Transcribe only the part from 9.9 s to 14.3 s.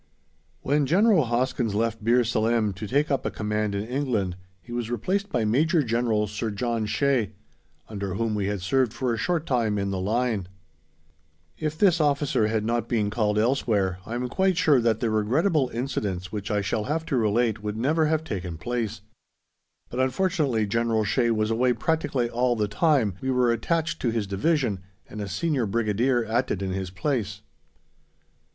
the line. If this officer had not been called elsewhere, I am